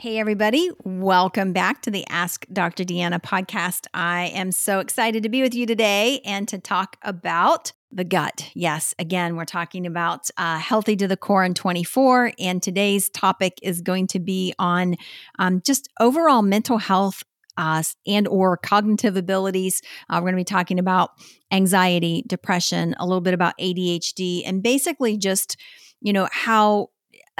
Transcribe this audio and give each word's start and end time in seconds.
Hey, 0.00 0.18
everybody. 0.18 0.70
Welcome 0.82 1.52
back 1.52 1.82
to 1.82 1.90
the 1.90 2.06
Ask 2.08 2.46
Dr. 2.50 2.84
Deanna 2.84 3.20
podcast. 3.20 3.86
I 3.92 4.28
am 4.28 4.50
so 4.50 4.78
excited 4.78 5.24
to 5.24 5.28
be 5.28 5.42
with 5.42 5.54
you 5.54 5.66
today 5.66 6.22
and 6.24 6.48
to 6.48 6.58
talk 6.58 6.96
about 7.02 7.72
the 7.92 8.04
gut. 8.04 8.50
Yes, 8.54 8.94
again, 8.98 9.36
we're 9.36 9.44
talking 9.44 9.84
about 9.84 10.30
uh, 10.38 10.56
healthy 10.56 10.96
to 10.96 11.06
the 11.06 11.18
core 11.18 11.44
in 11.44 11.52
24. 11.52 12.32
And 12.38 12.62
today's 12.62 13.10
topic 13.10 13.58
is 13.62 13.82
going 13.82 14.06
to 14.06 14.20
be 14.20 14.54
on 14.58 14.96
um, 15.38 15.60
just 15.66 15.90
overall 16.00 16.40
mental 16.40 16.78
health 16.78 17.22
uh, 17.58 17.82
and 18.06 18.26
or 18.26 18.56
cognitive 18.56 19.18
abilities. 19.18 19.82
Uh, 20.08 20.14
we're 20.14 20.30
going 20.30 20.32
to 20.32 20.36
be 20.36 20.44
talking 20.44 20.78
about 20.78 21.10
anxiety, 21.52 22.24
depression, 22.26 22.94
a 22.98 23.04
little 23.04 23.20
bit 23.20 23.34
about 23.34 23.52
ADHD, 23.58 24.44
and 24.46 24.62
basically 24.62 25.18
just 25.18 25.58
you 26.00 26.14
know 26.14 26.26
how 26.32 26.88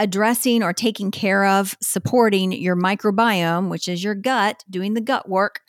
addressing 0.01 0.63
or 0.63 0.73
taking 0.73 1.11
care 1.11 1.45
of, 1.45 1.77
supporting 1.83 2.53
your 2.53 2.75
microbiome, 2.75 3.69
which 3.69 3.87
is 3.87 4.03
your 4.03 4.15
gut, 4.15 4.65
doing 4.71 4.95
the 4.95 5.01
gut 5.01 5.29
work, 5.29 5.61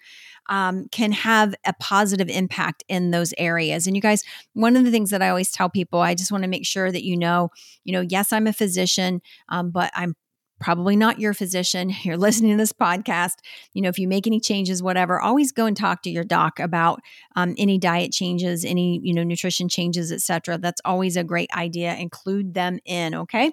um, 0.49 0.87
can 0.89 1.11
have 1.11 1.53
a 1.65 1.73
positive 1.73 2.29
impact 2.29 2.83
in 2.87 3.11
those 3.11 3.33
areas. 3.37 3.87
And 3.87 3.95
you 3.95 4.01
guys, 4.01 4.23
one 4.53 4.77
of 4.77 4.85
the 4.85 4.91
things 4.91 5.09
that 5.09 5.21
I 5.21 5.29
always 5.29 5.51
tell 5.51 5.69
people, 5.69 5.99
I 5.99 6.15
just 6.15 6.31
want 6.31 6.43
to 6.45 6.49
make 6.49 6.65
sure 6.65 6.91
that 6.91 7.03
you 7.03 7.17
know, 7.17 7.49
you 7.83 7.91
know, 7.91 8.01
yes, 8.01 8.31
I'm 8.31 8.47
a 8.47 8.53
physician, 8.53 9.21
um, 9.49 9.69
but 9.69 9.91
I'm 9.93 10.15
probably 10.61 10.95
not 10.95 11.19
your 11.19 11.33
physician, 11.33 11.91
you're 12.03 12.17
listening 12.17 12.51
to 12.51 12.57
this 12.57 12.71
podcast, 12.71 13.35
you 13.73 13.81
know, 13.81 13.89
if 13.89 13.99
you 13.99 14.07
make 14.07 14.27
any 14.27 14.39
changes, 14.39 14.81
whatever, 14.81 15.19
always 15.19 15.51
go 15.51 15.65
and 15.65 15.75
talk 15.75 16.03
to 16.03 16.09
your 16.09 16.23
doc 16.23 16.59
about 16.59 17.01
um, 17.35 17.55
any 17.57 17.77
diet 17.77 18.11
changes, 18.13 18.63
any, 18.63 19.01
you 19.03 19.13
know, 19.13 19.23
nutrition 19.23 19.67
changes, 19.67 20.11
etc. 20.11 20.57
That's 20.57 20.81
always 20.85 21.17
a 21.17 21.23
great 21.23 21.49
idea. 21.55 21.95
Include 21.95 22.53
them 22.53 22.79
in. 22.85 23.15
Okay. 23.15 23.51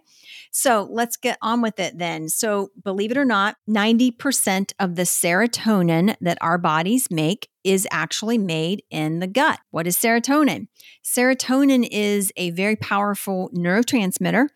So 0.51 0.87
let's 0.91 1.17
get 1.17 1.39
on 1.43 1.63
with 1.63 1.81
it 1.81 1.99
then. 1.99 2.29
So 2.29 2.71
believe 2.83 3.11
it 3.11 3.17
or 3.17 3.25
not, 3.25 3.57
90% 3.69 4.73
of 4.79 4.95
the 4.95 5.03
serotonin 5.03 6.15
that 6.21 6.39
our 6.41 6.59
bodies 6.59 7.11
make 7.11 7.49
is 7.65 7.87
actually 7.91 8.39
made 8.39 8.83
in 8.91 9.19
the 9.19 9.27
gut. 9.27 9.59
What 9.71 9.87
is 9.87 9.97
serotonin? 9.97 10.69
Serotonin 11.05 11.87
is 11.91 12.33
a 12.37 12.51
very 12.51 12.77
powerful 12.77 13.51
neurotransmitter 13.55 14.49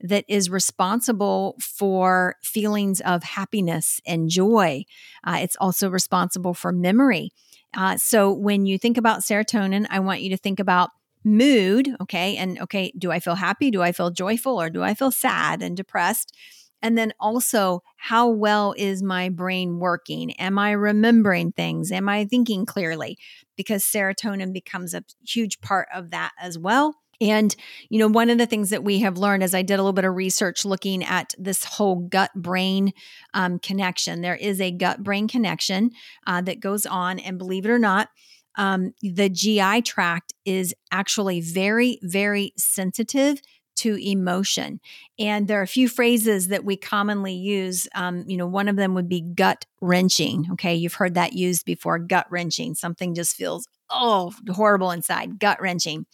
that 0.00 0.24
is 0.28 0.50
responsible 0.50 1.56
for 1.60 2.36
feelings 2.42 3.00
of 3.00 3.22
happiness 3.22 4.00
and 4.06 4.28
joy. 4.28 4.84
Uh, 5.24 5.38
it's 5.40 5.56
also 5.56 5.90
responsible 5.90 6.54
for 6.54 6.72
memory. 6.72 7.30
Uh, 7.76 7.96
so 7.96 8.32
when 8.32 8.66
you 8.66 8.78
think 8.78 8.96
about 8.96 9.20
serotonin, 9.20 9.86
I 9.90 10.00
want 10.00 10.22
you 10.22 10.30
to 10.30 10.36
think 10.36 10.58
about 10.58 10.90
mood. 11.24 11.88
Okay. 12.00 12.36
And 12.36 12.58
okay, 12.60 12.92
do 12.98 13.10
I 13.10 13.20
feel 13.20 13.34
happy? 13.34 13.70
Do 13.70 13.82
I 13.82 13.92
feel 13.92 14.10
joyful? 14.10 14.60
Or 14.60 14.70
do 14.70 14.82
I 14.82 14.94
feel 14.94 15.10
sad 15.10 15.62
and 15.62 15.76
depressed? 15.76 16.34
And 16.82 16.96
then 16.96 17.12
also, 17.20 17.82
how 17.96 18.28
well 18.28 18.74
is 18.76 19.02
my 19.02 19.28
brain 19.28 19.78
working? 19.78 20.32
Am 20.32 20.58
I 20.58 20.72
remembering 20.72 21.52
things? 21.52 21.92
Am 21.92 22.08
I 22.08 22.24
thinking 22.24 22.66
clearly? 22.66 23.18
Because 23.56 23.84
serotonin 23.84 24.52
becomes 24.52 24.94
a 24.94 25.04
huge 25.26 25.60
part 25.60 25.88
of 25.94 26.10
that 26.10 26.32
as 26.40 26.58
well. 26.58 26.96
And, 27.20 27.54
you 27.90 27.98
know, 27.98 28.08
one 28.08 28.30
of 28.30 28.38
the 28.38 28.46
things 28.46 28.70
that 28.70 28.82
we 28.82 29.00
have 29.00 29.18
learned 29.18 29.42
as 29.42 29.54
I 29.54 29.60
did 29.60 29.74
a 29.74 29.82
little 29.82 29.92
bit 29.92 30.06
of 30.06 30.14
research 30.14 30.64
looking 30.64 31.04
at 31.04 31.34
this 31.38 31.64
whole 31.64 31.96
gut 31.96 32.30
brain 32.34 32.92
um, 33.34 33.58
connection, 33.58 34.22
there 34.22 34.36
is 34.36 34.60
a 34.60 34.70
gut 34.70 35.02
brain 35.02 35.28
connection 35.28 35.90
uh, 36.26 36.40
that 36.40 36.60
goes 36.60 36.86
on. 36.86 37.18
And 37.18 37.36
believe 37.36 37.66
it 37.66 37.70
or 37.70 37.78
not, 37.78 38.08
um, 38.56 38.94
the 39.02 39.28
GI 39.28 39.82
tract 39.82 40.32
is 40.46 40.74
actually 40.90 41.40
very, 41.42 41.98
very 42.02 42.52
sensitive 42.56 43.40
to 43.80 43.96
emotion. 43.96 44.80
And 45.18 45.48
there 45.48 45.60
are 45.60 45.64
a 45.64 45.68
few 45.68 45.88
phrases 45.88 46.48
that 46.48 46.64
we 46.64 46.76
commonly 46.76 47.34
use. 47.34 47.88
Um, 47.94 48.24
you 48.26 48.36
know, 48.36 48.46
one 48.46 48.68
of 48.68 48.76
them 48.76 48.94
would 48.94 49.08
be 49.08 49.20
gut 49.20 49.66
wrenching. 49.80 50.46
Okay, 50.52 50.74
you've 50.74 50.94
heard 50.94 51.14
that 51.14 51.32
used 51.32 51.64
before 51.64 51.98
gut 51.98 52.26
wrenching. 52.30 52.74
Something 52.74 53.14
just 53.14 53.36
feels 53.36 53.66
oh, 53.90 54.32
horrible 54.48 54.90
inside, 54.90 55.38
gut 55.38 55.60
wrenching. 55.60 56.06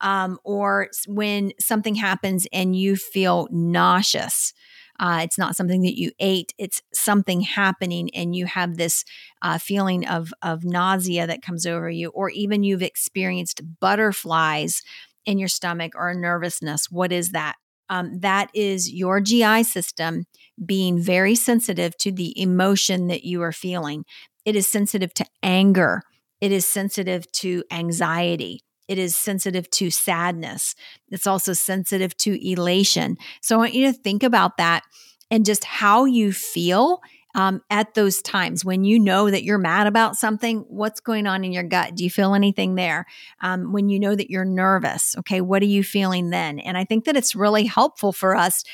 Um, 0.00 0.38
or 0.44 0.88
when 1.06 1.52
something 1.58 1.94
happens 1.94 2.46
and 2.52 2.76
you 2.76 2.96
feel 2.96 3.48
nauseous. 3.50 4.52
Uh, 5.00 5.20
it's 5.22 5.38
not 5.38 5.56
something 5.56 5.82
that 5.82 5.98
you 5.98 6.12
ate, 6.20 6.52
it's 6.58 6.82
something 6.92 7.40
happening, 7.40 8.14
and 8.14 8.36
you 8.36 8.46
have 8.46 8.76
this 8.76 9.04
uh, 9.40 9.58
feeling 9.58 10.06
of, 10.06 10.32
of 10.42 10.64
nausea 10.64 11.26
that 11.26 11.42
comes 11.42 11.66
over 11.66 11.90
you, 11.90 12.10
or 12.10 12.30
even 12.30 12.62
you've 12.62 12.82
experienced 12.82 13.62
butterflies 13.80 14.82
in 15.26 15.38
your 15.38 15.48
stomach 15.48 15.92
or 15.94 16.14
nervousness. 16.14 16.90
What 16.90 17.12
is 17.12 17.30
that? 17.30 17.56
Um, 17.88 18.20
that 18.20 18.50
is 18.54 18.90
your 18.90 19.20
GI 19.20 19.64
system 19.64 20.24
being 20.64 20.98
very 20.98 21.34
sensitive 21.34 21.96
to 21.98 22.12
the 22.12 22.40
emotion 22.40 23.08
that 23.08 23.24
you 23.24 23.42
are 23.42 23.52
feeling. 23.52 24.04
It 24.44 24.56
is 24.56 24.66
sensitive 24.66 25.12
to 25.14 25.26
anger. 25.42 26.02
It 26.40 26.52
is 26.52 26.66
sensitive 26.66 27.30
to 27.32 27.64
anxiety. 27.70 28.60
It 28.88 28.98
is 28.98 29.16
sensitive 29.16 29.70
to 29.70 29.90
sadness. 29.90 30.74
It's 31.08 31.26
also 31.26 31.52
sensitive 31.52 32.16
to 32.18 32.50
elation. 32.50 33.16
So 33.40 33.56
I 33.56 33.58
want 33.58 33.74
you 33.74 33.86
to 33.86 33.92
think 33.92 34.22
about 34.22 34.56
that 34.56 34.82
and 35.30 35.46
just 35.46 35.64
how 35.64 36.04
you 36.04 36.32
feel 36.32 37.00
um, 37.34 37.62
at 37.70 37.94
those 37.94 38.22
times 38.22 38.64
when 38.64 38.84
you 38.84 38.98
know 38.98 39.30
that 39.30 39.44
you're 39.44 39.58
mad 39.58 39.86
about 39.86 40.16
something. 40.16 40.64
What's 40.68 41.00
going 41.00 41.26
on 41.26 41.44
in 41.44 41.52
your 41.52 41.62
gut? 41.62 41.94
Do 41.94 42.04
you 42.04 42.10
feel 42.10 42.34
anything 42.34 42.74
there? 42.74 43.06
Um, 43.40 43.72
when 43.72 43.88
you 43.88 43.98
know 43.98 44.14
that 44.14 44.30
you're 44.30 44.44
nervous, 44.44 45.16
okay, 45.18 45.40
what 45.40 45.62
are 45.62 45.66
you 45.66 45.82
feeling 45.82 46.30
then? 46.30 46.58
And 46.58 46.76
I 46.76 46.84
think 46.84 47.04
that 47.04 47.16
it's 47.16 47.34
really 47.34 47.64
helpful 47.64 48.12
for 48.12 48.36
us 48.36 48.64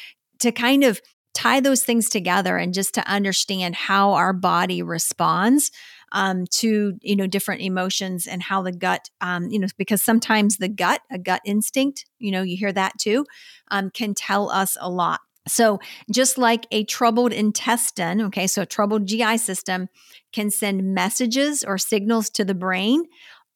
to 0.40 0.52
kind 0.52 0.84
of 0.84 1.00
tie 1.34 1.60
those 1.60 1.84
things 1.84 2.08
together 2.08 2.56
and 2.56 2.74
just 2.74 2.94
to 2.94 3.08
understand 3.08 3.74
how 3.74 4.12
our 4.12 4.32
body 4.32 4.82
responds 4.82 5.70
um, 6.12 6.46
to 6.46 6.98
you 7.02 7.14
know 7.14 7.26
different 7.26 7.60
emotions 7.60 8.26
and 8.26 8.42
how 8.42 8.62
the 8.62 8.72
gut 8.72 9.10
um, 9.20 9.48
you 9.48 9.58
know 9.58 9.68
because 9.76 10.02
sometimes 10.02 10.56
the 10.56 10.68
gut 10.68 11.00
a 11.12 11.18
gut 11.18 11.40
instinct 11.44 12.06
you 12.18 12.32
know 12.32 12.42
you 12.42 12.56
hear 12.56 12.72
that 12.72 12.98
too 12.98 13.24
um, 13.70 13.90
can 13.90 14.14
tell 14.14 14.50
us 14.50 14.76
a 14.80 14.90
lot 14.90 15.20
so 15.48 15.78
just 16.12 16.38
like 16.38 16.66
a 16.70 16.84
troubled 16.84 17.32
intestine 17.32 18.20
okay 18.20 18.46
so 18.46 18.62
a 18.62 18.66
troubled 18.66 19.06
gi 19.06 19.36
system 19.38 19.88
can 20.32 20.50
send 20.50 20.94
messages 20.94 21.64
or 21.64 21.78
signals 21.78 22.30
to 22.30 22.44
the 22.44 22.54
brain. 22.54 23.04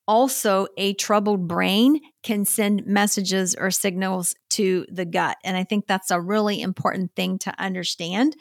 Also 0.06 0.66
a 0.76 0.94
troubled 0.94 1.47
brain 1.47 2.00
can 2.22 2.44
send 2.44 2.87
messages 2.87 3.55
or 3.55 3.71
signals 3.71 4.34
to 4.50 4.87
the 4.91 5.05
gut 5.05 5.37
and 5.44 5.56
i 5.56 5.65
think 5.65 5.87
that's 5.87 6.10
a 6.10 6.21
really 6.21 6.60
important 6.60 7.15
thing 7.15 7.38
to 7.38 7.53
understand 7.59 8.37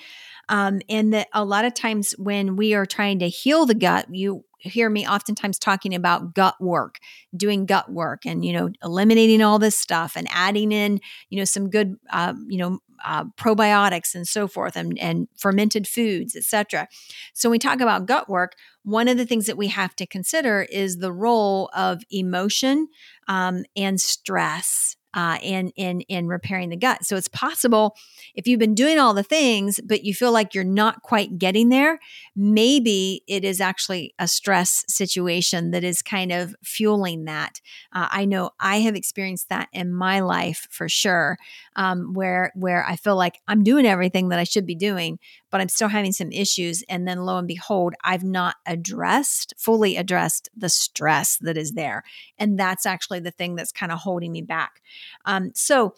um, 0.52 0.82
and 0.90 1.14
that 1.14 1.30
a 1.34 1.46
lot 1.46 1.64
of 1.64 1.74
times 1.74 2.12
when 2.18 2.58
we 2.58 2.74
are 2.74 2.86
trying 2.86 3.20
to 3.20 3.30
heal 3.30 3.66
the 3.66 3.74
gut, 3.74 4.14
you 4.14 4.44
hear 4.58 4.90
me 4.90 5.08
oftentimes 5.08 5.58
talking 5.58 5.96
about 5.96 6.36
gut 6.36 6.56
work, 6.60 7.00
doing 7.36 7.66
gut 7.66 7.90
work, 7.90 8.26
and 8.26 8.44
you 8.44 8.52
know, 8.52 8.70
eliminating 8.84 9.42
all 9.42 9.60
this 9.60 9.78
stuff 9.78 10.18
and 10.18 10.28
adding 10.30 10.74
in, 10.74 11.00
you 11.30 11.38
know, 11.38 11.46
some 11.46 11.70
good, 11.70 11.96
uh, 12.12 12.34
you 12.48 12.58
know, 12.58 12.80
uh, 13.04 13.24
probiotics 13.38 14.14
and 14.14 14.28
so 14.28 14.46
forth, 14.46 14.76
and, 14.76 15.00
and 15.00 15.30
fermented 15.38 15.88
foods, 15.88 16.36
etc. 16.36 16.88
So 17.34 17.48
when 17.48 17.54
we 17.54 17.60
talk 17.60 17.80
about 17.80 18.06
gut 18.06 18.28
work, 18.28 18.56
one 18.84 19.08
of 19.08 19.18
the 19.18 19.26
things 19.26 19.46
that 19.46 19.58
we 19.58 19.68
have 19.68 19.96
to 19.96 20.06
consider 20.06 20.68
is 20.70 20.98
the 20.98 21.14
role 21.14 21.70
of 21.74 22.04
emotion 22.12 22.90
um, 23.28 23.64
and 23.76 24.00
stress 24.00 24.96
uh, 25.14 25.38
in 25.42 25.70
in 25.76 26.02
in 26.02 26.28
repairing 26.28 26.70
the 26.70 26.78
gut. 26.78 27.04
So 27.06 27.16
it's 27.16 27.28
possible 27.28 27.96
if 28.36 28.48
you've 28.48 28.60
been 28.60 28.76
doing 28.76 29.00
all 29.00 29.14
the 29.14 29.24
things, 29.24 29.80
but 29.84 30.04
you 30.04 30.14
feel 30.14 30.32
like 30.32 30.54
you're 30.54 30.64
not 30.64 31.02
quite 31.02 31.38
getting 31.38 31.70
there, 31.70 32.00
maybe 32.36 33.24
it 33.28 33.44
is 33.44 33.60
actually 33.60 34.14
a 34.20 34.28
stress 34.28 34.84
situation 34.88 35.72
that 35.72 35.84
is 35.84 36.02
kind 36.02 36.32
of 36.32 36.56
fueling 36.64 37.26
that. 37.26 37.62
Uh, 37.94 38.08
I 38.10 38.26
know 38.26 38.52
I 38.60 38.78
have 38.78 38.96
experienced 38.96 39.50
that 39.50 39.68
in 39.74 39.94
my 39.94 40.20
life 40.22 40.68
for 40.70 40.88
sure, 40.88 41.38
um, 41.76 42.14
where 42.14 42.52
where 42.56 42.86
I 42.86 42.96
feel 42.96 43.16
like 43.16 43.40
I'm 43.48 43.64
doing 43.64 43.86
everything 43.86 44.30
that 44.30 44.40
I 44.40 44.44
should 44.44 44.66
be 44.66 44.76
doing, 44.76 45.20
but 45.50 45.62
I'm 45.62 45.70
still 45.70 45.90
having 45.90 46.12
some 46.14 46.32
issues, 46.32 46.84
and 46.88 47.08
then 47.08 47.20
lo 47.20 47.38
and 47.38 47.48
behold, 47.48 47.94
I've 48.04 48.24
not 48.24 48.56
addressed 48.66 49.54
fully 49.58 49.98
addressed 49.98 50.50
the 50.56 50.70
stress 50.70 51.38
that 51.42 51.58
is 51.58 51.74
there, 51.74 52.04
and 52.38 52.58
that's 52.58 52.86
actually 52.86 53.20
the 53.20 53.32
thing 53.32 53.56
that's 53.56 53.72
kind 53.72 53.92
of 53.92 54.00
holding 54.00 54.32
me 54.32 54.42
back. 54.42 54.82
Um, 55.26 55.52
so 55.56 55.94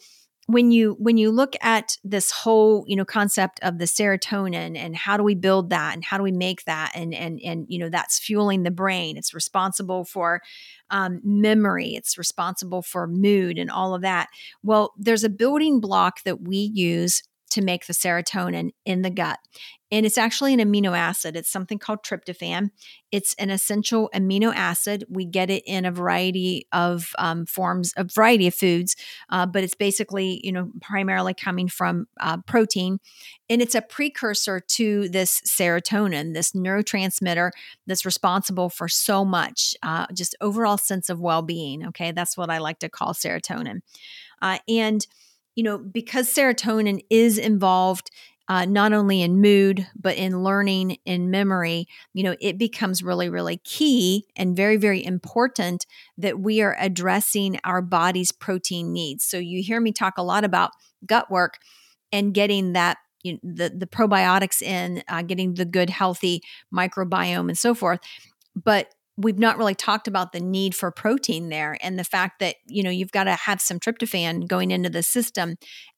when 0.46 0.70
you 0.70 0.94
when 0.98 1.16
you 1.16 1.30
look 1.30 1.54
at 1.62 1.96
this 2.04 2.30
whole 2.30 2.84
you 2.86 2.96
know 2.96 3.04
concept 3.04 3.58
of 3.62 3.78
the 3.78 3.86
serotonin 3.86 4.76
and 4.76 4.94
how 4.94 5.16
do 5.16 5.22
we 5.22 5.34
build 5.34 5.70
that 5.70 5.94
and 5.94 6.04
how 6.04 6.18
do 6.18 6.22
we 6.22 6.32
make 6.32 6.64
that 6.64 6.92
and 6.94 7.14
and 7.14 7.40
and 7.42 7.66
you 7.68 7.78
know 7.78 7.88
that's 7.88 8.18
fueling 8.18 8.62
the 8.62 8.70
brain. 8.70 9.16
It's 9.16 9.32
responsible 9.32 10.04
for 10.04 10.42
um, 10.90 11.20
memory. 11.24 11.94
It's 11.94 12.18
responsible 12.18 12.82
for 12.82 13.06
mood 13.06 13.58
and 13.58 13.70
all 13.70 13.94
of 13.94 14.02
that. 14.02 14.28
Well 14.62 14.92
there's 14.98 15.24
a 15.24 15.30
building 15.30 15.80
block 15.80 16.22
that 16.24 16.42
we 16.42 16.58
use 16.58 17.22
to 17.50 17.62
make 17.62 17.86
the 17.86 17.92
serotonin 17.92 18.70
in 18.84 19.02
the 19.02 19.10
gut. 19.10 19.38
And 19.90 20.04
it's 20.04 20.18
actually 20.18 20.52
an 20.54 20.58
amino 20.58 20.98
acid. 20.98 21.36
It's 21.36 21.52
something 21.52 21.78
called 21.78 22.02
tryptophan. 22.02 22.70
It's 23.12 23.32
an 23.34 23.50
essential 23.50 24.10
amino 24.12 24.52
acid. 24.52 25.04
We 25.08 25.24
get 25.24 25.50
it 25.50 25.62
in 25.66 25.84
a 25.84 25.92
variety 25.92 26.66
of 26.72 27.10
um, 27.16 27.46
forms, 27.46 27.92
a 27.96 28.02
variety 28.02 28.48
of 28.48 28.56
foods, 28.56 28.96
uh, 29.30 29.46
but 29.46 29.62
it's 29.62 29.76
basically, 29.76 30.40
you 30.42 30.50
know, 30.50 30.72
primarily 30.80 31.32
coming 31.32 31.68
from 31.68 32.08
uh, 32.20 32.38
protein. 32.38 32.98
And 33.48 33.62
it's 33.62 33.76
a 33.76 33.82
precursor 33.82 34.58
to 34.58 35.08
this 35.10 35.40
serotonin, 35.42 36.34
this 36.34 36.52
neurotransmitter 36.52 37.52
that's 37.86 38.04
responsible 38.04 38.70
for 38.70 38.88
so 38.88 39.24
much, 39.24 39.76
uh, 39.84 40.06
just 40.12 40.34
overall 40.40 40.78
sense 40.78 41.08
of 41.08 41.20
well 41.20 41.42
being. 41.42 41.86
Okay. 41.86 42.10
That's 42.10 42.36
what 42.36 42.50
I 42.50 42.58
like 42.58 42.80
to 42.80 42.88
call 42.88 43.12
serotonin. 43.12 43.82
Uh, 44.42 44.58
and 44.68 45.06
you 45.54 45.62
know, 45.62 45.78
because 45.78 46.32
serotonin 46.32 47.00
is 47.10 47.38
involved 47.38 48.10
uh, 48.48 48.66
not 48.66 48.92
only 48.92 49.22
in 49.22 49.40
mood, 49.40 49.86
but 49.98 50.16
in 50.16 50.42
learning, 50.42 50.98
in 51.06 51.30
memory, 51.30 51.86
you 52.12 52.22
know, 52.22 52.36
it 52.40 52.58
becomes 52.58 53.02
really, 53.02 53.30
really 53.30 53.56
key 53.64 54.26
and 54.36 54.54
very, 54.54 54.76
very 54.76 55.02
important 55.02 55.86
that 56.18 56.38
we 56.38 56.60
are 56.60 56.76
addressing 56.78 57.58
our 57.64 57.80
body's 57.80 58.32
protein 58.32 58.92
needs. 58.92 59.24
So 59.24 59.38
you 59.38 59.62
hear 59.62 59.80
me 59.80 59.92
talk 59.92 60.18
a 60.18 60.22
lot 60.22 60.44
about 60.44 60.72
gut 61.06 61.30
work 61.30 61.58
and 62.12 62.34
getting 62.34 62.74
that. 62.74 62.98
You 63.22 63.32
know, 63.34 63.38
the 63.42 63.70
the 63.74 63.86
probiotics 63.86 64.60
in, 64.60 65.02
uh, 65.08 65.22
getting 65.22 65.54
the 65.54 65.64
good 65.64 65.88
healthy 65.88 66.42
microbiome 66.74 67.48
and 67.48 67.56
so 67.56 67.74
forth, 67.74 68.00
but 68.54 68.88
we've 69.16 69.38
not 69.38 69.58
really 69.58 69.74
talked 69.74 70.08
about 70.08 70.32
the 70.32 70.40
need 70.40 70.74
for 70.74 70.90
protein 70.90 71.48
there 71.48 71.76
and 71.80 71.98
the 71.98 72.04
fact 72.04 72.40
that 72.40 72.56
you 72.66 72.82
know 72.82 72.90
you've 72.90 73.12
got 73.12 73.24
to 73.24 73.32
have 73.32 73.60
some 73.60 73.78
tryptophan 73.78 74.46
going 74.46 74.70
into 74.70 74.90
the 74.90 75.02
system 75.02 75.56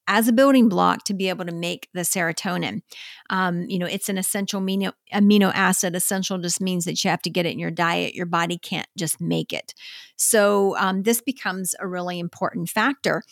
as 0.09 0.27
a 0.27 0.33
building 0.33 0.69
block 0.69 1.03
to 1.03 1.13
be 1.13 1.27
able 1.27 1.43
to 1.43 1.51
make 1.51 1.89
the 1.93 2.01
serotonin. 2.01 2.81
Um, 3.29 3.65
you 3.67 3.79
know 3.79 3.87
it's 3.87 4.09
an 4.09 4.17
essential 4.17 4.61
amino, 4.61 4.93
amino 5.13 5.51
acid. 5.53 5.95
Essential 5.95 6.37
just 6.37 6.61
means 6.61 6.85
that 6.85 7.03
you 7.03 7.09
have 7.09 7.21
to 7.23 7.29
get 7.29 7.45
it 7.45 7.53
in 7.53 7.59
your 7.59 7.71
diet. 7.71 8.13
Your 8.13 8.25
body 8.25 8.57
can't 8.57 8.87
just 8.97 9.19
make 9.19 9.51
it. 9.51 9.73
So 10.15 10.77
um, 10.77 11.03
this 11.03 11.21
becomes 11.21 11.75
a 11.79 11.87
really 11.87 12.19
important 12.19 12.69
factor. 12.69 13.23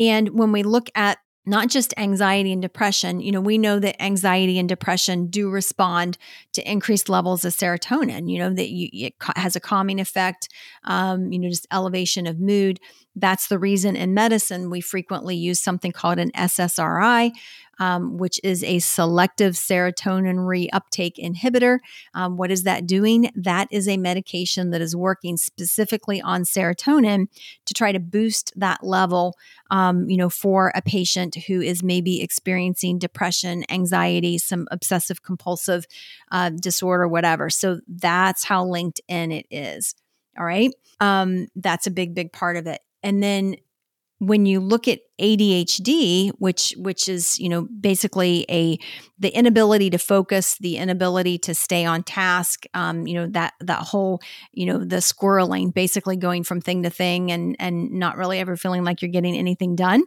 And 0.00 0.30
when 0.30 0.52
we 0.52 0.62
look 0.62 0.90
at 0.94 1.18
not 1.48 1.68
just 1.68 1.94
anxiety 1.96 2.52
and 2.52 2.60
depression. 2.60 3.20
You 3.20 3.32
know, 3.32 3.40
we 3.40 3.58
know 3.58 3.78
that 3.78 4.02
anxiety 4.02 4.58
and 4.58 4.68
depression 4.68 5.28
do 5.28 5.48
respond 5.48 6.18
to 6.52 6.70
increased 6.70 7.08
levels 7.08 7.44
of 7.44 7.54
serotonin, 7.54 8.30
you 8.30 8.38
know, 8.38 8.52
that 8.52 8.68
you, 8.68 8.88
it 8.92 9.14
has 9.36 9.56
a 9.56 9.60
calming 9.60 9.98
effect, 9.98 10.48
um, 10.84 11.32
you 11.32 11.38
know, 11.38 11.48
just 11.48 11.66
elevation 11.72 12.26
of 12.26 12.38
mood. 12.38 12.80
That's 13.20 13.48
the 13.48 13.58
reason 13.58 13.96
in 13.96 14.14
medicine 14.14 14.70
we 14.70 14.80
frequently 14.80 15.36
use 15.36 15.60
something 15.60 15.92
called 15.92 16.18
an 16.18 16.30
SSRI, 16.32 17.32
um, 17.78 18.16
which 18.16 18.40
is 18.42 18.64
a 18.64 18.78
selective 18.78 19.54
serotonin 19.54 20.36
reuptake 20.36 21.16
inhibitor. 21.18 21.78
Um, 22.14 22.36
what 22.36 22.50
is 22.50 22.64
that 22.64 22.86
doing? 22.86 23.30
That 23.34 23.68
is 23.70 23.88
a 23.88 23.96
medication 23.96 24.70
that 24.70 24.80
is 24.80 24.96
working 24.96 25.36
specifically 25.36 26.20
on 26.20 26.42
serotonin 26.42 27.26
to 27.66 27.74
try 27.74 27.92
to 27.92 28.00
boost 28.00 28.52
that 28.56 28.82
level, 28.82 29.36
um, 29.70 30.08
you 30.08 30.16
know, 30.16 30.28
for 30.28 30.72
a 30.74 30.82
patient 30.82 31.36
who 31.46 31.60
is 31.60 31.82
maybe 31.82 32.22
experiencing 32.22 32.98
depression, 32.98 33.64
anxiety, 33.70 34.38
some 34.38 34.66
obsessive 34.70 35.22
compulsive 35.22 35.86
uh, 36.32 36.50
disorder, 36.50 37.06
whatever. 37.06 37.50
So 37.50 37.80
that's 37.86 38.44
how 38.44 38.64
linked 38.64 39.00
in 39.08 39.32
it 39.32 39.46
is. 39.50 39.94
All 40.38 40.44
right. 40.44 40.70
Um, 41.00 41.48
that's 41.56 41.86
a 41.86 41.90
big, 41.90 42.14
big 42.14 42.32
part 42.32 42.56
of 42.56 42.66
it. 42.66 42.80
And 43.02 43.22
then 43.22 43.56
when 44.18 44.46
you 44.46 44.60
look 44.60 44.88
at 44.88 45.00
ADHD, 45.20 46.30
which 46.38 46.74
which 46.78 47.08
is 47.08 47.38
you 47.38 47.48
know 47.48 47.62
basically 47.80 48.46
a 48.50 48.78
the 49.18 49.30
inability 49.30 49.90
to 49.90 49.98
focus, 49.98 50.56
the 50.58 50.76
inability 50.76 51.38
to 51.38 51.54
stay 51.54 51.84
on 51.84 52.02
task, 52.02 52.64
um, 52.74 53.06
you 53.06 53.14
know 53.14 53.26
that 53.28 53.54
that 53.60 53.80
whole 53.80 54.20
you 54.52 54.66
know 54.66 54.78
the 54.78 54.96
squirreling, 54.96 55.72
basically 55.72 56.16
going 56.16 56.44
from 56.44 56.60
thing 56.60 56.82
to 56.82 56.90
thing 56.90 57.30
and 57.30 57.56
and 57.58 57.90
not 57.90 58.16
really 58.16 58.38
ever 58.38 58.56
feeling 58.56 58.84
like 58.84 59.02
you're 59.02 59.10
getting 59.10 59.36
anything 59.36 59.76
done 59.76 60.02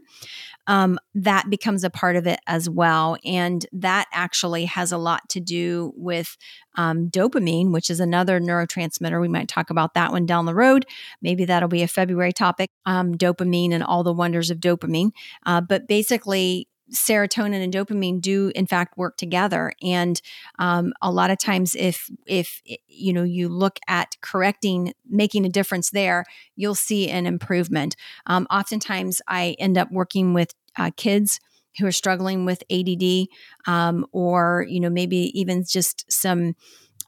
um, 0.68 1.00
that 1.16 1.50
becomes 1.50 1.84
a 1.84 1.90
part 1.90 2.16
of 2.16 2.28
it 2.28 2.40
as 2.48 2.70
well. 2.70 3.18
And 3.26 3.66
that 3.74 4.08
actually 4.14 4.66
has 4.66 4.92
a 4.92 4.98
lot 4.98 5.28
to 5.30 5.40
do 5.40 5.94
with 5.96 6.38
um, 6.78 7.10
dopamine, 7.10 7.72
which 7.72 7.90
is 7.90 8.00
another 8.00 8.40
neurotransmitter. 8.40 9.20
We 9.20 9.28
might 9.28 9.50
talk 9.50 9.70
about 9.70 9.94
that 9.96 10.12
one 10.12 10.26
down 10.26 10.46
the 10.46 10.56
road. 10.56 10.86
Maybe 11.22 11.46
that'll 11.46 11.68
be 11.68 11.84
a 11.84 11.88
February 11.88 12.32
topic 12.32 12.70
um, 12.86 13.16
dopamine 13.16 13.74
and 13.74 13.84
all 13.84 14.04
the 14.04 14.14
wonders 14.14 14.50
of 14.50 14.60
dopamine. 14.60 15.01
Uh, 15.46 15.62
but 15.62 15.88
basically, 15.88 16.68
serotonin 16.92 17.64
and 17.64 17.74
dopamine 17.74 18.20
do 18.20 18.52
in 18.54 18.68
fact 18.68 18.98
work 18.98 19.18
together. 19.18 19.72
And 19.82 20.22
um, 20.60 20.94
a 21.02 21.12
lot 21.12 21.32
of 21.32 21.38
times 21.38 21.76
if 21.76 22.10
if 22.26 22.62
you 22.88 23.14
know 23.14 23.24
you 23.24 23.48
look 23.50 23.80
at 23.88 24.18
correcting 24.22 24.94
making 25.10 25.46
a 25.46 25.50
difference 25.50 25.92
there 25.92 26.26
you'll 26.56 26.76
see 26.76 27.10
an 27.10 27.26
improvement. 27.26 27.96
Um, 28.26 28.46
oftentimes 28.52 29.22
i 29.28 29.56
end 29.58 29.78
up 29.78 29.92
working 29.92 30.34
with 30.34 30.54
uh, 30.78 30.92
kids 30.96 31.40
who 31.80 31.86
are 31.86 31.92
struggling 31.92 32.46
with 32.46 32.64
add 32.70 33.28
um, 33.68 34.06
or 34.12 34.66
you 34.68 34.80
know 34.80 34.90
maybe 34.90 35.32
even 35.40 35.64
just 35.68 36.12
some 36.12 36.56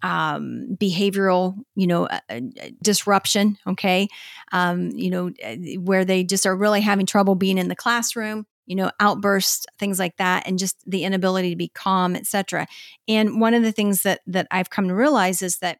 um, 0.03 0.75
behavioral, 0.75 1.55
you 1.75 1.87
know, 1.87 2.05
uh, 2.05 2.19
uh, 2.29 2.39
disruption. 2.81 3.57
Okay, 3.65 4.07
um, 4.51 4.91
you 4.91 5.09
know, 5.09 5.31
uh, 5.43 5.55
where 5.79 6.05
they 6.05 6.23
just 6.23 6.45
are 6.45 6.55
really 6.55 6.81
having 6.81 7.05
trouble 7.05 7.35
being 7.35 7.57
in 7.57 7.67
the 7.69 7.75
classroom 7.75 8.45
you 8.65 8.77
know 8.77 8.89
outbursts 9.01 9.65
things 9.77 9.99
like 9.99 10.15
that 10.15 10.47
and 10.47 10.57
just 10.57 10.77
the 10.87 11.03
inability 11.03 11.49
to 11.49 11.55
be 11.57 11.67
calm 11.67 12.15
etc 12.15 12.65
and 13.09 13.41
one 13.41 13.53
of 13.53 13.61
the 13.61 13.73
things 13.73 14.03
that 14.03 14.21
that 14.25 14.47
i've 14.51 14.69
come 14.69 14.87
to 14.87 14.95
realize 14.95 15.41
is 15.41 15.57
that 15.57 15.79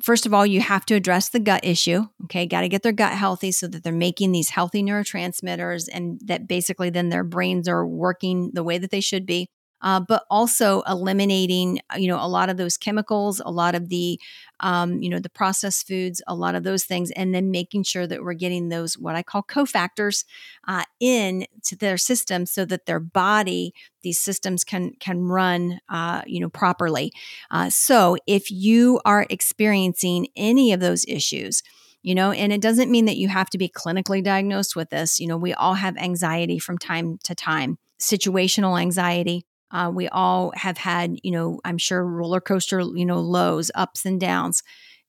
first 0.00 0.26
of 0.26 0.34
all 0.34 0.46
you 0.46 0.60
have 0.60 0.84
to 0.86 0.94
address 0.94 1.30
the 1.30 1.40
gut 1.40 1.64
issue 1.64 2.04
okay? 2.24 2.46
Got 2.46 2.62
to 2.62 2.68
get 2.68 2.82
their 2.82 2.92
gut 2.92 3.12
healthy 3.12 3.52
so 3.52 3.66
that 3.68 3.82
they're 3.82 3.92
making 3.92 4.32
these 4.32 4.50
healthy 4.50 4.82
neurotransmitters 4.82 5.88
and 5.92 6.20
that 6.24 6.46
basically 6.46 6.90
then 6.90 7.08
their 7.08 7.24
brains 7.24 7.68
are 7.68 7.86
working 7.86 8.50
the 8.52 8.62
way 8.62 8.78
that 8.78 8.90
they 8.90 9.00
should 9.00 9.26
be 9.26 9.48
uh, 9.82 10.00
but 10.00 10.24
also 10.30 10.82
eliminating 10.82 11.80
you 11.96 12.08
know 12.08 12.18
a 12.20 12.28
lot 12.28 12.48
of 12.48 12.56
those 12.56 12.76
chemicals 12.76 13.40
a 13.44 13.50
lot 13.50 13.74
of 13.74 13.88
the 13.88 14.20
um, 14.60 15.00
you 15.02 15.08
know 15.08 15.18
the 15.18 15.30
processed 15.30 15.86
foods 15.86 16.22
a 16.26 16.34
lot 16.34 16.54
of 16.54 16.62
those 16.62 16.84
things 16.84 17.10
and 17.12 17.34
then 17.34 17.50
making 17.50 17.82
sure 17.82 18.06
that 18.06 18.22
we're 18.22 18.34
getting 18.34 18.68
those 18.68 18.98
what 18.98 19.14
i 19.14 19.22
call 19.22 19.42
cofactors 19.42 20.24
uh, 20.68 20.84
in 21.00 21.46
to 21.62 21.76
their 21.76 21.96
system 21.96 22.46
so 22.46 22.64
that 22.64 22.86
their 22.86 23.00
body 23.00 23.72
these 24.02 24.20
systems 24.20 24.64
can 24.64 24.92
can 25.00 25.22
run 25.22 25.80
uh, 25.88 26.22
you 26.26 26.40
know 26.40 26.48
properly. 26.48 27.12
Uh, 27.50 27.70
so 27.70 28.16
if 28.26 28.50
you 28.50 29.00
are 29.04 29.26
experiencing 29.30 30.28
any 30.36 30.72
of 30.72 30.80
those 30.80 31.04
issues 31.06 31.62
you 32.02 32.14
know 32.14 32.30
and 32.32 32.52
it 32.52 32.60
doesn't 32.60 32.90
mean 32.90 33.04
that 33.04 33.16
you 33.16 33.28
have 33.28 33.50
to 33.50 33.58
be 33.58 33.68
clinically 33.68 34.22
diagnosed 34.22 34.74
with 34.74 34.90
this 34.90 35.20
you 35.20 35.26
know 35.26 35.36
we 35.36 35.52
all 35.54 35.74
have 35.74 35.96
anxiety 35.96 36.58
from 36.58 36.78
time 36.78 37.18
to 37.22 37.34
time 37.34 37.78
situational 38.00 38.80
anxiety 38.80 39.44
uh, 39.70 39.90
we 39.94 40.08
all 40.08 40.52
have 40.56 40.78
had, 40.78 41.18
you 41.22 41.30
know, 41.30 41.60
I'm 41.64 41.78
sure 41.78 42.04
roller 42.04 42.40
coaster, 42.40 42.80
you 42.80 43.04
know, 43.04 43.20
lows, 43.20 43.70
ups 43.74 44.04
and 44.04 44.20
downs, 44.20 44.62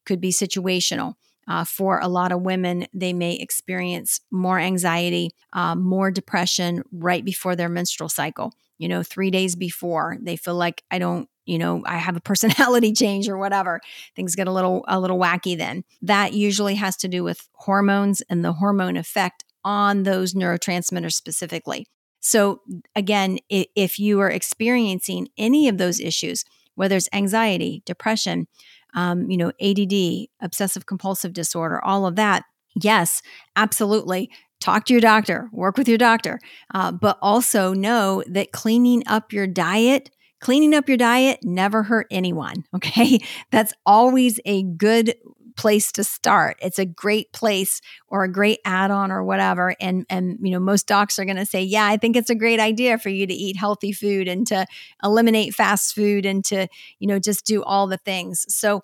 could 0.06 0.22
be 0.22 0.32
situational. 0.32 1.16
Uh, 1.48 1.66
for 1.66 2.00
a 2.00 2.08
lot 2.08 2.32
of 2.32 2.42
women, 2.42 2.86
they 2.94 3.14
may 3.14 3.34
experience 3.34 4.22
more 4.32 4.60
anxiety, 4.60 5.32
uh, 5.54 5.76
more 5.76 6.12
depression 6.12 6.84
right 6.92 7.26
before 7.26 7.56
their 7.56 7.70
menstrual 7.70 8.10
cycle. 8.10 8.54
You 8.78 8.88
know, 8.88 9.04
three 9.04 9.32
days 9.32 9.56
before, 9.56 10.18
they 10.22 10.36
feel 10.36 10.56
like 10.56 10.84
I 10.92 11.00
don't, 11.00 11.28
you 11.46 11.58
know, 11.58 11.84
I 11.86 11.98
have 11.98 12.16
a 12.16 12.22
personality 12.32 12.94
change 12.94 13.28
or 13.28 13.38
whatever. 13.38 13.82
Things 14.16 14.36
get 14.36 14.48
a 14.48 14.52
little 14.52 14.86
a 14.88 15.00
little 15.00 15.20
wacky. 15.20 15.58
Then 15.58 15.84
that 16.04 16.34
usually 16.34 16.76
has 16.76 16.96
to 16.98 17.08
do 17.08 17.24
with 17.24 17.48
hormones 17.54 18.22
and 18.30 18.46
the 18.46 18.54
hormone 18.54 18.96
effect 18.96 19.44
on 19.64 20.04
those 20.04 20.34
neurotransmitters 20.34 21.14
specifically. 21.14 21.88
So, 22.22 22.62
again, 22.96 23.40
if 23.50 24.00
you 24.00 24.20
are 24.22 24.30
experiencing 24.30 25.28
any 25.38 25.68
of 25.68 25.78
those 25.78 26.00
issues, 26.00 26.46
whether 26.76 26.96
it's 26.96 27.10
anxiety, 27.14 27.84
depression, 27.86 28.48
um, 28.94 29.30
you 29.30 29.38
know, 29.38 29.52
ADD, 29.62 30.28
obsessive 30.42 30.86
compulsive 30.86 31.34
disorder, 31.34 31.84
all 31.84 32.06
of 32.06 32.16
that, 32.16 32.44
yes, 32.82 33.22
absolutely. 33.56 34.30
Talk 34.60 34.86
to 34.86 34.94
your 34.94 35.02
doctor, 35.02 35.50
work 35.52 35.78
with 35.78 35.88
your 35.90 35.98
doctor, 35.98 36.40
uh, 36.74 36.92
but 36.92 37.18
also 37.22 37.74
know 37.74 38.24
that 38.28 38.52
cleaning 38.52 39.04
up 39.08 39.34
your 39.34 39.48
diet, 39.48 40.12
cleaning 40.40 40.74
up 40.76 40.88
your 40.88 40.98
diet 40.98 41.40
never 41.44 41.84
hurt 41.84 42.08
anyone. 42.12 42.64
Okay. 42.76 43.20
That's 43.52 43.74
always 43.86 44.40
a 44.46 44.64
good 44.64 45.16
place 45.62 45.92
to 45.92 46.04
start. 46.04 46.58
It's 46.60 46.80
a 46.80 46.86
great 46.86 47.32
place 47.34 47.82
or 48.08 48.24
a 48.24 48.32
great 48.32 48.60
add-on 48.66 49.12
or 49.12 49.24
whatever. 49.24 49.76
And 49.80 50.06
and 50.10 50.40
you 50.42 50.52
know, 50.52 50.60
most 50.60 50.88
docs 50.88 51.20
are 51.20 51.26
going 51.26 51.38
to 51.38 51.46
say, 51.46 51.62
"Yeah, 51.62 51.86
I 51.86 51.98
think 51.98 52.16
it's 52.16 52.32
a 52.32 52.36
great 52.36 52.60
idea 52.60 52.98
for 52.98 53.10
you 53.10 53.28
to 53.28 53.34
eat 53.34 53.58
healthy 53.58 53.92
food 53.92 54.28
and 54.28 54.48
to 54.48 54.66
eliminate 55.04 55.54
fast 55.54 55.94
food 55.94 56.26
and 56.26 56.44
to, 56.46 56.68
you 57.00 57.08
know, 57.08 57.20
just 57.20 57.46
do 57.46 57.62
all 57.64 57.86
the 57.86 57.98
things." 57.98 58.46
So 58.50 58.82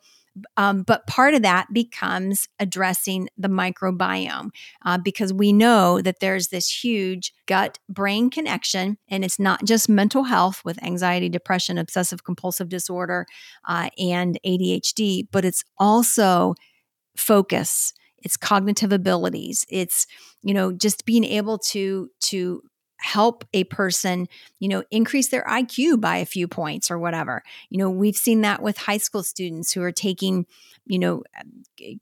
um, 0.56 0.84
but 0.84 1.08
part 1.08 1.34
of 1.34 1.41
that 1.41 1.67
becomes 1.74 2.48
addressing 2.60 3.29
the 3.38 3.48
microbiome 3.48 4.50
uh, 4.86 4.98
because 4.98 5.34
we 5.34 5.53
know 5.53 6.01
that 6.01 6.20
there's 6.20 6.48
this 6.48 6.84
huge 6.84 7.34
gut 7.46 7.79
brain 7.89 8.29
connection, 8.29 8.98
and 9.10 9.24
it's 9.24 9.39
not 9.39 9.65
just 9.65 9.89
mental 9.89 10.24
health 10.24 10.62
with 10.65 10.82
anxiety, 10.84 11.29
depression, 11.29 11.77
obsessive 11.77 12.24
compulsive 12.24 12.70
disorder, 12.70 13.25
uh, 13.67 13.89
and 13.98 14.39
ADHD, 14.46 15.27
but 15.32 15.46
it's 15.46 15.63
also 15.77 16.56
focus 17.15 17.94
it's 18.24 18.38
cognitive 18.38 18.91
abilities 18.91 19.65
it's 19.70 20.06
you 20.44 20.53
know 20.53 20.72
just 20.72 21.06
being 21.06 21.24
able 21.24 21.58
to 21.58 22.10
to 22.20 22.62
help 22.99 23.45
a 23.53 23.63
person, 23.65 24.27
you 24.59 24.67
know, 24.67 24.83
increase 24.91 25.29
their 25.29 25.43
IQ 25.43 26.01
by 26.01 26.17
a 26.17 26.25
few 26.25 26.47
points 26.47 26.89
or 26.89 26.97
whatever. 26.97 27.43
You 27.69 27.77
know, 27.77 27.89
we've 27.89 28.17
seen 28.17 28.41
that 28.41 28.61
with 28.61 28.77
high 28.77 28.97
school 28.97 29.23
students 29.23 29.71
who 29.71 29.81
are 29.83 29.91
taking, 29.91 30.45
you 30.85 30.99
know, 30.99 31.23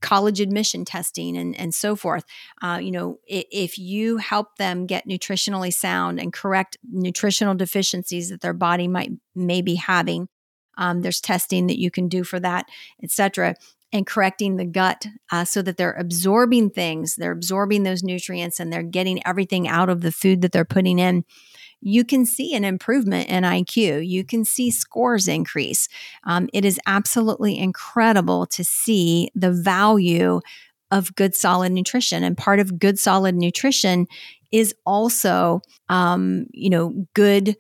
college 0.01 0.39
admission 0.39 0.85
testing 0.85 1.35
and, 1.37 1.59
and 1.59 1.73
so 1.73 1.95
forth. 1.95 2.23
Uh, 2.61 2.79
you 2.81 2.91
know, 2.91 3.19
if 3.27 3.77
you 3.77 4.17
help 4.17 4.57
them 4.57 4.85
get 4.85 5.07
nutritionally 5.07 5.73
sound 5.73 6.19
and 6.19 6.31
correct 6.31 6.77
nutritional 6.89 7.55
deficiencies 7.55 8.29
that 8.29 8.41
their 8.41 8.53
body 8.53 8.87
might 8.87 9.11
may 9.35 9.61
be 9.61 9.75
having, 9.75 10.29
um, 10.77 11.01
there's 11.01 11.21
testing 11.21 11.67
that 11.67 11.79
you 11.79 11.91
can 11.91 12.07
do 12.07 12.23
for 12.23 12.39
that, 12.39 12.67
et 13.03 13.11
cetera 13.11 13.55
and 13.95 14.05
correcting 14.05 14.57
the 14.57 14.65
gut 14.65 15.07
uh, 15.31 15.45
so 15.45 15.61
that 15.61 15.77
they're 15.77 15.93
absorbing 15.93 16.69
things, 16.69 17.15
they're 17.15 17.31
absorbing 17.31 17.83
those 17.83 18.03
nutrients 18.03 18.59
and 18.59 18.71
they're 18.71 18.83
getting 18.83 19.25
everything 19.25 19.69
out 19.69 19.89
of 19.89 20.01
the 20.01 20.11
food 20.11 20.41
that 20.41 20.51
they're 20.51 20.65
putting 20.65 20.99
in, 20.99 21.23
you 21.79 22.03
can 22.03 22.25
see 22.25 22.53
an 22.53 22.65
improvement 22.65 23.29
in 23.29 23.43
IQ. 23.43 24.05
You 24.05 24.25
can 24.25 24.43
see 24.43 24.69
scores 24.69 25.29
increase. 25.29 25.87
Um, 26.25 26.49
it 26.51 26.65
is 26.65 26.77
absolutely 26.85 27.57
incredible 27.57 28.45
to 28.47 28.65
see 28.65 29.29
the 29.33 29.51
value 29.51 30.41
of 30.91 31.15
good 31.15 31.33
solid 31.33 31.71
nutrition. 31.71 32.21
And 32.21 32.37
part 32.37 32.59
of 32.59 32.77
good 32.77 32.99
solid 32.99 33.35
nutrition 33.35 34.07
is 34.51 34.75
also, 34.85 35.61
um, 35.87 36.47
you 36.51 36.69
know, 36.69 37.07
good 37.13 37.55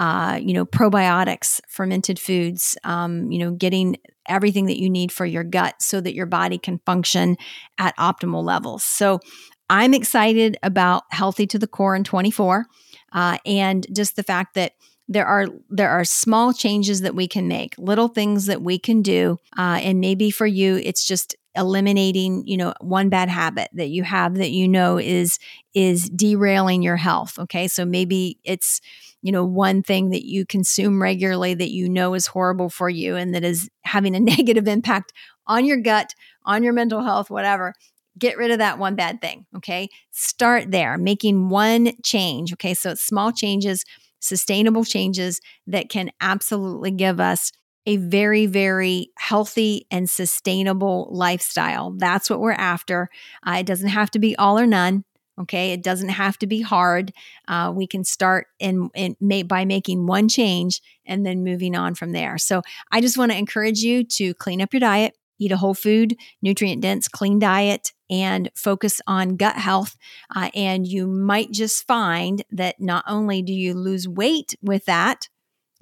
uh, 0.00 0.40
you 0.42 0.54
know, 0.54 0.64
probiotics, 0.64 1.60
fermented 1.68 2.18
foods, 2.18 2.76
um, 2.84 3.30
you 3.30 3.38
know, 3.38 3.50
getting 3.50 3.98
everything 4.26 4.64
that 4.64 4.80
you 4.80 4.88
need 4.88 5.12
for 5.12 5.26
your 5.26 5.44
gut 5.44 5.74
so 5.82 6.00
that 6.00 6.14
your 6.14 6.24
body 6.24 6.56
can 6.56 6.80
function 6.86 7.36
at 7.76 7.94
optimal 7.98 8.42
levels. 8.42 8.82
So 8.82 9.20
I'm 9.68 9.92
excited 9.92 10.56
about 10.62 11.02
Healthy 11.10 11.46
to 11.48 11.58
the 11.58 11.66
Core 11.66 11.94
in 11.94 12.02
24 12.02 12.64
uh, 13.12 13.36
and 13.44 13.86
just 13.94 14.16
the 14.16 14.22
fact 14.22 14.54
that 14.54 14.72
there 15.06 15.26
are 15.26 15.48
there 15.68 15.90
are 15.90 16.04
small 16.04 16.54
changes 16.54 17.02
that 17.02 17.14
we 17.14 17.28
can 17.28 17.46
make 17.46 17.74
little 17.76 18.08
things 18.08 18.46
that 18.46 18.62
we 18.62 18.78
can 18.78 19.02
do 19.02 19.36
uh, 19.58 19.80
and 19.82 20.00
maybe 20.00 20.30
for 20.30 20.46
you 20.46 20.76
it's 20.76 21.04
just 21.04 21.36
eliminating 21.56 22.46
you 22.46 22.56
know 22.56 22.72
one 22.80 23.08
bad 23.08 23.28
habit 23.28 23.68
that 23.72 23.88
you 23.88 24.04
have 24.04 24.36
that 24.36 24.50
you 24.50 24.68
know 24.68 24.98
is 24.98 25.40
is 25.74 26.08
derailing 26.10 26.80
your 26.80 26.96
health 26.96 27.40
okay 27.40 27.66
so 27.66 27.84
maybe 27.84 28.38
it's 28.44 28.80
you 29.22 29.32
know 29.32 29.44
one 29.44 29.82
thing 29.82 30.10
that 30.10 30.24
you 30.24 30.46
consume 30.46 31.00
regularly 31.00 31.54
that 31.54 31.70
you 31.70 31.88
know 31.88 32.14
is 32.14 32.26
horrible 32.26 32.70
for 32.70 32.88
you 32.88 33.16
and 33.16 33.34
that 33.34 33.44
is 33.44 33.68
having 33.82 34.14
a 34.14 34.20
negative 34.20 34.68
impact 34.68 35.12
on 35.46 35.64
your 35.64 35.78
gut 35.78 36.14
on 36.44 36.62
your 36.62 36.72
mental 36.72 37.02
health 37.02 37.30
whatever 37.30 37.74
get 38.18 38.36
rid 38.36 38.50
of 38.50 38.58
that 38.58 38.78
one 38.78 38.94
bad 38.94 39.20
thing 39.20 39.46
okay 39.56 39.88
start 40.10 40.70
there 40.70 40.98
making 40.98 41.48
one 41.48 41.92
change 42.02 42.52
okay 42.52 42.74
so 42.74 42.90
it's 42.90 43.02
small 43.02 43.32
changes 43.32 43.84
sustainable 44.20 44.84
changes 44.84 45.40
that 45.66 45.88
can 45.88 46.10
absolutely 46.20 46.90
give 46.90 47.20
us 47.20 47.52
a 47.86 47.96
very, 47.96 48.46
very 48.46 49.10
healthy 49.18 49.86
and 49.90 50.08
sustainable 50.08 51.08
lifestyle. 51.10 51.92
That's 51.96 52.28
what 52.28 52.40
we're 52.40 52.52
after. 52.52 53.08
Uh, 53.46 53.56
it 53.60 53.66
doesn't 53.66 53.88
have 53.88 54.10
to 54.12 54.18
be 54.18 54.36
all 54.36 54.58
or 54.58 54.66
none. 54.66 55.04
Okay, 55.40 55.72
it 55.72 55.82
doesn't 55.82 56.10
have 56.10 56.36
to 56.38 56.46
be 56.46 56.60
hard. 56.60 57.12
Uh, 57.48 57.72
we 57.74 57.86
can 57.86 58.04
start 58.04 58.48
in, 58.58 58.90
in 58.94 59.16
may, 59.20 59.42
by 59.42 59.64
making 59.64 60.06
one 60.06 60.28
change 60.28 60.82
and 61.06 61.24
then 61.24 61.42
moving 61.42 61.74
on 61.74 61.94
from 61.94 62.12
there. 62.12 62.36
So 62.36 62.62
I 62.92 63.00
just 63.00 63.16
want 63.16 63.32
to 63.32 63.38
encourage 63.38 63.80
you 63.80 64.04
to 64.04 64.34
clean 64.34 64.60
up 64.60 64.74
your 64.74 64.80
diet, 64.80 65.16
eat 65.38 65.52
a 65.52 65.56
whole 65.56 65.72
food, 65.72 66.16
nutrient 66.42 66.82
dense, 66.82 67.08
clean 67.08 67.38
diet, 67.38 67.92
and 68.10 68.50
focus 68.54 69.00
on 69.06 69.36
gut 69.36 69.56
health. 69.56 69.96
Uh, 70.34 70.50
and 70.54 70.86
you 70.86 71.06
might 71.06 71.52
just 71.52 71.86
find 71.86 72.44
that 72.50 72.78
not 72.78 73.04
only 73.06 73.40
do 73.40 73.54
you 73.54 73.72
lose 73.72 74.06
weight 74.06 74.54
with 74.60 74.84
that, 74.84 75.28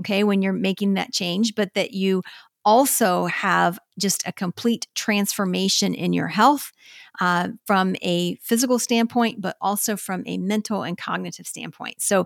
okay, 0.01 0.23
when 0.23 0.43
you're 0.43 0.53
making 0.53 0.95
that 0.95 1.13
change, 1.13 1.57
but 1.57 1.75
that 1.75 1.93
you 1.93 2.23
also 2.69 3.25
have 3.25 3.79
just 3.99 4.23
a 4.27 4.33
complete 4.33 4.89
transformation 4.95 5.95
in 5.95 6.13
your 6.13 6.27
health 6.27 6.71
uh, 7.19 7.49
from 7.65 7.97
a 8.03 8.35
physical 8.43 8.79
standpoint, 8.79 9.41
but 9.41 9.57
also 9.63 9.97
from 9.97 10.23
a 10.27 10.37
mental 10.37 10.83
and 10.83 10.99
cognitive 10.99 11.47
standpoint. 11.47 12.03
So 12.03 12.21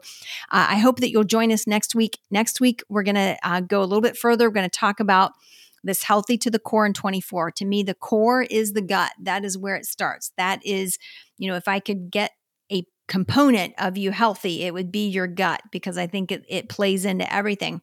uh, 0.50 0.66
I 0.70 0.78
hope 0.78 0.98
that 0.98 1.12
you'll 1.12 1.22
join 1.22 1.52
us 1.52 1.68
next 1.68 1.94
week. 1.94 2.18
Next 2.28 2.60
week, 2.60 2.82
we're 2.88 3.04
going 3.04 3.14
to 3.14 3.38
uh, 3.44 3.60
go 3.60 3.82
a 3.82 3.86
little 3.86 4.00
bit 4.00 4.16
further. 4.16 4.48
We're 4.48 4.54
going 4.54 4.68
to 4.68 4.78
talk 4.78 4.98
about 4.98 5.30
this 5.84 6.02
healthy 6.02 6.36
to 6.38 6.50
the 6.50 6.58
core 6.58 6.86
in 6.86 6.92
24. 6.92 7.52
To 7.52 7.64
me, 7.64 7.84
the 7.84 7.94
core 7.94 8.42
is 8.42 8.72
the 8.72 8.82
gut. 8.82 9.12
That 9.20 9.44
is 9.44 9.56
where 9.56 9.76
it 9.76 9.86
starts. 9.86 10.32
That 10.36 10.58
is, 10.66 10.98
you 11.38 11.48
know, 11.48 11.56
if 11.56 11.68
I 11.68 11.78
could 11.78 12.10
get 12.10 12.32
component 13.08 13.74
of 13.78 13.98
you 13.98 14.10
healthy, 14.10 14.62
it 14.62 14.72
would 14.72 14.90
be 14.90 15.08
your 15.08 15.26
gut 15.26 15.62
because 15.70 15.98
I 15.98 16.06
think 16.06 16.32
it, 16.32 16.44
it 16.48 16.68
plays 16.68 17.04
into 17.04 17.32
everything. 17.32 17.82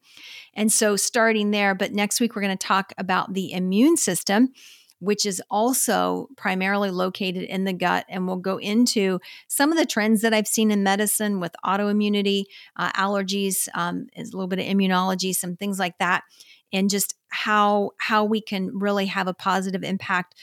And 0.54 0.72
so, 0.72 0.96
starting 0.96 1.52
there, 1.52 1.76
but 1.76 1.94
next 1.94 2.20
week 2.20 2.36
we're 2.36 2.42
going 2.42 2.58
to 2.58 2.68
talk 2.68 2.94
about 2.98 3.34
the 3.34 3.52
immune 3.52 3.98
system 3.98 4.50
which 5.00 5.26
is 5.26 5.42
also 5.50 6.28
primarily 6.36 6.92
located 6.92 7.44
in 7.44 7.64
the 7.64 7.74
gut. 7.74 8.06
And 8.10 8.28
we'll 8.28 8.38
go 8.38 8.58
into 8.58 9.20
some 9.48 9.72
of 9.72 9.78
the 9.78 9.86
trends 9.86 10.22
that 10.22 10.34
I've 10.34 10.48
seen 10.48 10.72
in 10.72 10.84
medicine 10.84 11.40
with 11.40 11.56
autoimmunity, 11.66 12.44
uh, 12.76 12.92
allergies, 12.92 13.68
um, 13.74 14.08
a 14.16 14.24
little 14.24 14.48
bit 14.48 14.60
of 14.60 14.66
immunology, 14.66 15.34
some 15.34 15.56
things 15.56 15.80
like 15.80 15.98
that, 16.00 16.24
and 16.72 16.90
just 16.90 17.16
how 17.30 17.92
how 17.98 18.26
we 18.26 18.42
can 18.42 18.78
really 18.78 19.06
have 19.08 19.28
a 19.28 19.34
positive 19.34 19.84
impact 19.84 20.36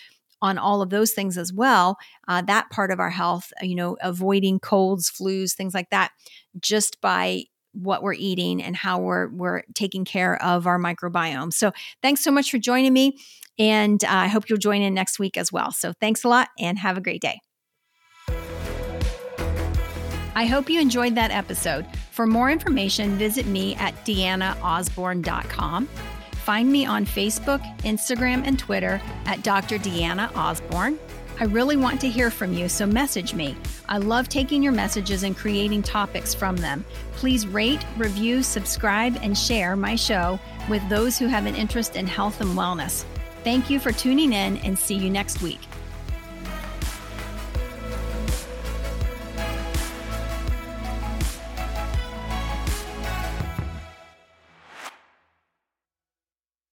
on 0.43 0.59
all 0.59 0.83
of 0.83 0.91
those 0.91 1.13
things 1.13 1.39
as 1.39 1.53
well 1.53 1.97
uh, 2.29 2.43
that 2.43 2.71
part 2.71 2.91
of 2.91 3.01
our 3.01 3.11
health 3.11 3.53
you 3.63 3.75
know 3.75 3.97
avoiding 4.03 4.59
colds 4.59 5.11
flus 5.11 5.55
things 5.55 5.75
like 5.75 5.91
that 5.91 6.11
just 6.61 7.01
by 7.01 7.43
what 7.73 8.03
we're 8.03 8.15
eating 8.15 8.63
and 8.63 8.75
how 8.75 8.99
we're 8.99 9.29
we're 9.29 9.63
taking 9.75 10.05
care 10.05 10.43
of 10.43 10.67
our 10.67 10.79
microbiome. 10.79 11.53
So 11.53 11.73
thanks 12.03 12.25
so 12.25 12.31
much 12.31 12.51
for 12.51 12.59
joining 12.59 12.93
me 12.93 13.19
and 13.59 14.03
uh, 14.05 14.09
I 14.11 14.29
hope 14.29 14.49
you'll 14.49 14.59
join 14.59 14.83
in 14.83 14.95
next 14.95 15.19
week 15.19 15.37
as 15.37 15.53
well. 15.53 15.73
So 15.73 15.93
thanks 16.01 16.25
a 16.25 16.29
lot 16.29 16.49
and 16.59 16.79
have 16.79 16.97
a 16.97 17.01
great 17.01 17.21
day. 17.23 17.41
I 20.35 20.45
hope 20.45 20.69
you 20.69 20.81
enjoyed 20.81 21.15
that 21.15 21.31
episode. 21.31 21.87
For 22.11 22.27
more 22.27 22.51
information, 22.51 23.17
visit 23.17 23.47
me 23.47 23.75
at 23.77 23.95
deannaosborn.com. 24.05 25.89
Find 26.47 26.71
me 26.71 26.87
on 26.87 27.05
Facebook, 27.05 27.61
Instagram, 27.79 28.47
and 28.47 28.57
Twitter 28.57 29.03
at 29.25 29.43
Dr. 29.43 29.79
Deanna 29.79 30.33
Osborn. 30.37 30.97
I 31.41 31.45
really 31.47 31.77
want 31.77 32.01
to 32.03 32.09
hear 32.09 32.31
from 32.31 32.53
you, 32.55 32.69
so 32.69 32.87
message 32.87 33.35
me. 33.35 33.57
I 33.89 33.99
love 33.99 34.29
taking 34.29 34.63
your 34.63 34.73
messages 34.73 35.25
and 35.25 35.37
creating 35.37 35.83
topics 35.83 36.35
from 36.35 36.57
them. 36.57 36.85
Please 37.15 37.49
rate, 37.49 37.85
review, 37.97 38.45
subscribe, 38.45 39.19
and 39.23 39.37
share 39.37 39.75
my 39.75 39.97
show 39.97 40.39
with 40.71 40.89
those 40.89 41.19
who 41.19 41.27
have 41.27 41.47
an 41.47 41.57
interest 41.57 41.97
in 41.97 42.07
health 42.07 42.41
and 42.41 42.51
wellness. 42.51 43.05
Thank 43.43 43.69
you 43.69 43.81
for 43.81 43.91
tuning 43.91 44.33
in 44.33 44.59
and 44.59 44.79
see 44.79 44.95
you 44.95 45.11
next 45.11 45.43
week. 45.43 45.59